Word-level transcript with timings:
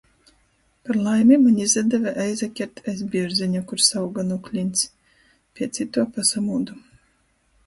Par 0.87 0.95
laimi 1.07 1.37
maņ 1.41 1.59
izadeve 1.65 2.13
aizakert 2.23 2.81
aiz 2.93 3.03
bierzeņa, 3.17 3.61
kurs 3.73 3.91
auga 4.01 4.27
nu 4.31 4.39
kliņts. 4.49 4.89
Piec 5.59 5.83
ituo 5.87 6.09
pasamūdu. 6.19 6.81